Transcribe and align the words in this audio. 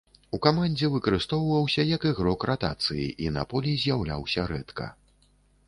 У 0.35 0.37
камандзе 0.45 0.87
выкарыстоўваўся 0.93 1.85
як 1.89 2.07
ігрок 2.13 2.47
ратацыі 2.51 3.05
і 3.27 3.31
на 3.39 3.47
полі 3.55 3.77
з'яўляўся 3.85 4.51
рэдка. 4.57 4.93